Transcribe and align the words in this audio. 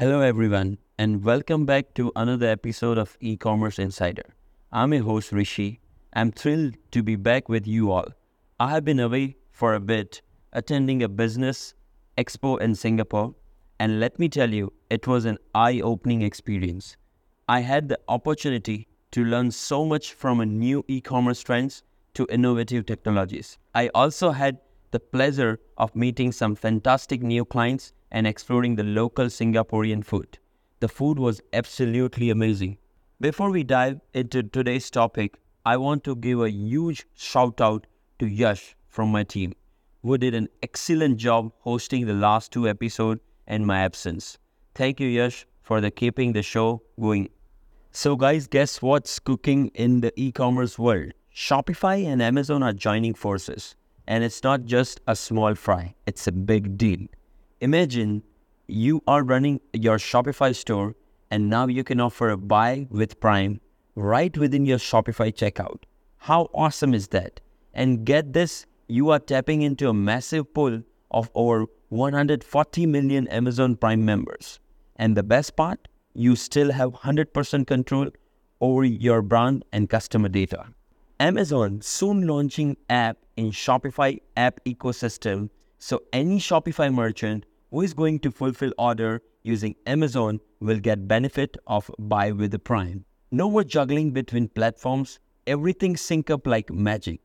Hello, 0.00 0.22
everyone, 0.22 0.78
and 0.96 1.22
welcome 1.22 1.66
back 1.66 1.92
to 1.92 2.10
another 2.16 2.46
episode 2.46 2.96
of 2.96 3.18
E 3.20 3.36
Commerce 3.36 3.78
Insider. 3.78 4.22
I'm 4.72 4.94
your 4.94 5.02
host, 5.02 5.30
Rishi. 5.30 5.78
I'm 6.14 6.32
thrilled 6.32 6.76
to 6.92 7.02
be 7.02 7.16
back 7.16 7.50
with 7.50 7.66
you 7.66 7.90
all. 7.90 8.06
I 8.58 8.70
have 8.70 8.82
been 8.82 8.98
away 8.98 9.36
for 9.52 9.74
a 9.74 9.78
bit, 9.78 10.22
attending 10.54 11.02
a 11.02 11.08
business 11.10 11.74
expo 12.16 12.58
in 12.62 12.74
Singapore, 12.76 13.34
and 13.78 14.00
let 14.00 14.18
me 14.18 14.30
tell 14.30 14.54
you, 14.54 14.72
it 14.88 15.06
was 15.06 15.26
an 15.26 15.36
eye 15.54 15.80
opening 15.80 16.22
experience. 16.22 16.96
I 17.46 17.60
had 17.60 17.90
the 17.90 18.00
opportunity 18.08 18.88
to 19.10 19.22
learn 19.22 19.50
so 19.50 19.84
much 19.84 20.14
from 20.14 20.40
a 20.40 20.46
new 20.46 20.82
e 20.88 21.02
commerce 21.02 21.42
trends 21.42 21.82
to 22.14 22.26
innovative 22.30 22.86
technologies. 22.86 23.58
I 23.74 23.90
also 23.94 24.30
had 24.30 24.60
the 24.92 25.00
pleasure 25.00 25.60
of 25.76 25.94
meeting 25.94 26.32
some 26.32 26.56
fantastic 26.56 27.20
new 27.22 27.44
clients 27.44 27.92
and 28.10 28.26
exploring 28.26 28.76
the 28.76 28.84
local 28.84 29.26
Singaporean 29.26 30.04
food. 30.04 30.38
The 30.80 30.88
food 30.88 31.18
was 31.18 31.40
absolutely 31.52 32.30
amazing. 32.30 32.78
Before 33.20 33.50
we 33.50 33.64
dive 33.64 34.00
into 34.14 34.42
today's 34.42 34.90
topic, 34.90 35.38
I 35.66 35.76
want 35.76 36.04
to 36.04 36.16
give 36.16 36.40
a 36.40 36.50
huge 36.50 37.06
shout 37.14 37.60
out 37.60 37.86
to 38.18 38.26
Yash 38.26 38.74
from 38.88 39.12
my 39.12 39.24
team, 39.24 39.54
who 40.02 40.16
did 40.16 40.34
an 40.34 40.48
excellent 40.62 41.18
job 41.18 41.52
hosting 41.60 42.06
the 42.06 42.14
last 42.14 42.50
two 42.50 42.66
episodes 42.66 43.20
in 43.46 43.66
my 43.66 43.80
absence. 43.80 44.38
Thank 44.74 45.00
you, 45.00 45.08
Yash, 45.08 45.46
for 45.62 45.80
the 45.80 45.90
keeping 45.90 46.32
the 46.32 46.42
show 46.42 46.82
going. 46.98 47.28
So, 47.92 48.16
guys, 48.16 48.46
guess 48.46 48.80
what's 48.80 49.18
cooking 49.18 49.68
in 49.74 50.00
the 50.00 50.12
e 50.16 50.32
commerce 50.32 50.78
world? 50.78 51.12
Shopify 51.34 52.06
and 52.06 52.22
Amazon 52.22 52.62
are 52.62 52.72
joining 52.72 53.14
forces. 53.14 53.74
And 54.06 54.24
it's 54.24 54.42
not 54.42 54.64
just 54.64 55.00
a 55.06 55.14
small 55.14 55.54
fry, 55.54 55.94
it's 56.06 56.26
a 56.26 56.32
big 56.32 56.78
deal. 56.78 57.06
Imagine 57.62 58.22
you 58.68 59.02
are 59.06 59.22
running 59.22 59.60
your 59.74 59.98
Shopify 59.98 60.56
store 60.56 60.94
and 61.30 61.50
now 61.50 61.66
you 61.66 61.84
can 61.84 62.00
offer 62.00 62.30
a 62.30 62.38
buy 62.38 62.86
with 62.88 63.20
Prime 63.20 63.60
right 63.94 64.34
within 64.38 64.64
your 64.64 64.78
Shopify 64.78 65.30
checkout. 65.30 65.82
How 66.16 66.48
awesome 66.54 66.94
is 66.94 67.08
that? 67.08 67.40
And 67.74 68.06
get 68.06 68.32
this, 68.32 68.64
you 68.88 69.10
are 69.10 69.18
tapping 69.18 69.60
into 69.60 69.90
a 69.90 69.92
massive 69.92 70.54
pool 70.54 70.82
of 71.10 71.30
over 71.34 71.66
140 71.90 72.86
million 72.86 73.28
Amazon 73.28 73.76
Prime 73.76 74.06
members. 74.06 74.58
And 74.96 75.14
the 75.14 75.22
best 75.22 75.54
part, 75.54 75.86
you 76.14 76.36
still 76.36 76.72
have 76.72 76.92
100% 76.92 77.66
control 77.66 78.08
over 78.62 78.84
your 78.84 79.20
brand 79.20 79.66
and 79.70 79.90
customer 79.90 80.30
data. 80.30 80.64
Amazon 81.18 81.82
soon 81.82 82.26
launching 82.26 82.78
app 82.88 83.18
in 83.36 83.50
Shopify 83.50 84.18
app 84.34 84.64
ecosystem 84.64 85.50
so 85.82 86.02
any 86.12 86.38
Shopify 86.38 86.92
merchant 86.92 87.46
who 87.70 87.82
is 87.82 87.94
going 87.94 88.18
to 88.18 88.30
fulfill 88.30 88.72
order 88.78 89.22
using 89.42 89.74
Amazon 89.86 90.40
will 90.60 90.78
get 90.78 91.08
benefit 91.08 91.56
of 91.66 91.90
buy 91.98 92.32
with 92.32 92.50
the 92.50 92.58
Prime. 92.58 93.04
No 93.30 93.48
more 93.50 93.64
juggling 93.64 94.10
between 94.10 94.48
platforms, 94.48 95.20
everything 95.46 95.96
sync 95.96 96.30
up 96.30 96.46
like 96.46 96.70
magic. 96.70 97.20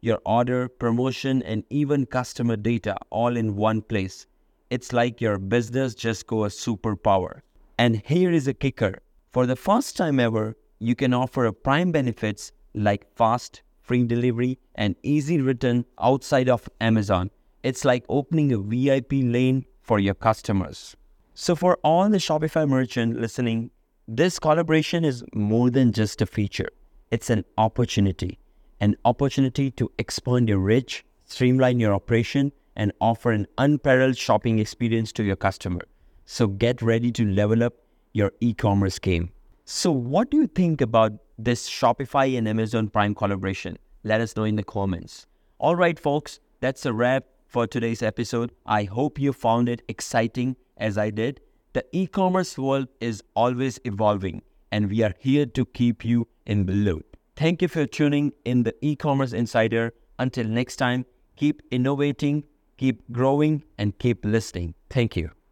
Your 0.00 0.20
order, 0.24 0.68
promotion 0.68 1.42
and 1.42 1.64
even 1.70 2.06
customer 2.06 2.56
data 2.56 2.96
all 3.10 3.36
in 3.36 3.56
one 3.56 3.82
place. 3.82 4.26
It's 4.70 4.92
like 4.92 5.20
your 5.20 5.38
business 5.38 5.94
just 5.94 6.26
go 6.26 6.44
a 6.44 6.48
superpower. 6.48 7.40
And 7.78 8.02
here 8.06 8.30
is 8.30 8.46
a 8.46 8.54
kicker. 8.54 9.00
For 9.30 9.46
the 9.46 9.56
first 9.56 9.96
time 9.96 10.20
ever, 10.20 10.56
you 10.78 10.94
can 10.94 11.12
offer 11.12 11.46
a 11.46 11.52
prime 11.52 11.90
benefits 11.90 12.52
like 12.74 13.12
fast, 13.16 13.62
free 13.80 14.04
delivery, 14.04 14.58
and 14.76 14.94
easy 15.02 15.40
return 15.40 15.84
outside 16.00 16.48
of 16.48 16.68
Amazon. 16.80 17.30
It's 17.64 17.84
like 17.84 18.04
opening 18.08 18.52
a 18.52 18.58
VIP 18.58 19.12
lane 19.12 19.64
for 19.88 19.98
your 19.98 20.14
customers. 20.14 20.94
So, 21.34 21.56
for 21.56 21.78
all 21.82 22.08
the 22.10 22.18
Shopify 22.18 22.68
merchant 22.68 23.18
listening, 23.18 23.70
this 24.06 24.38
collaboration 24.38 25.04
is 25.04 25.24
more 25.34 25.70
than 25.70 25.92
just 25.92 26.20
a 26.20 26.26
feature, 26.26 26.68
it's 27.10 27.30
an 27.30 27.44
opportunity. 27.56 28.38
An 28.80 28.94
opportunity 29.04 29.72
to 29.72 29.90
expand 29.98 30.48
your 30.48 30.58
reach, 30.58 31.04
streamline 31.24 31.80
your 31.80 31.94
operation, 31.94 32.52
and 32.76 32.92
offer 33.00 33.32
an 33.32 33.46
unparalleled 33.56 34.16
shopping 34.16 34.60
experience 34.60 35.10
to 35.12 35.24
your 35.24 35.34
customer. 35.36 35.80
So, 36.26 36.46
get 36.46 36.82
ready 36.82 37.10
to 37.12 37.24
level 37.24 37.64
up 37.64 37.74
your 38.12 38.32
e 38.40 38.52
commerce 38.54 38.98
game. 38.98 39.30
So, 39.64 39.90
what 39.90 40.30
do 40.30 40.36
you 40.36 40.46
think 40.46 40.80
about 40.80 41.12
this 41.38 41.68
Shopify 41.68 42.36
and 42.36 42.46
Amazon 42.46 42.88
Prime 42.88 43.14
collaboration? 43.14 43.78
Let 44.04 44.20
us 44.20 44.36
know 44.36 44.44
in 44.44 44.56
the 44.56 44.64
comments. 44.64 45.26
All 45.58 45.76
right, 45.76 45.98
folks, 45.98 46.40
that's 46.60 46.86
a 46.86 46.92
wrap 46.92 47.24
for 47.48 47.66
today's 47.66 48.02
episode. 48.02 48.52
I 48.66 48.84
hope 48.84 49.18
you 49.18 49.32
found 49.32 49.68
it 49.68 49.82
exciting 49.88 50.56
as 50.76 50.96
I 50.98 51.10
did. 51.10 51.40
The 51.72 51.84
e 51.92 52.06
commerce 52.06 52.56
world 52.56 52.88
is 53.00 53.22
always 53.34 53.80
evolving, 53.84 54.42
and 54.70 54.90
we 54.90 55.02
are 55.02 55.14
here 55.18 55.46
to 55.46 55.64
keep 55.64 56.04
you 56.04 56.28
in 56.46 56.66
the 56.66 56.72
loop. 56.72 57.16
Thank 57.36 57.62
you 57.62 57.68
for 57.68 57.86
tuning 57.86 58.32
in 58.44 58.62
the 58.62 58.74
e 58.80 58.94
commerce 58.96 59.32
insider. 59.32 59.94
Until 60.18 60.46
next 60.46 60.76
time, 60.76 61.06
keep 61.36 61.62
innovating, 61.70 62.44
keep 62.76 63.10
growing, 63.12 63.64
and 63.78 63.98
keep 63.98 64.24
listening. 64.24 64.74
Thank 64.90 65.16
you. 65.16 65.37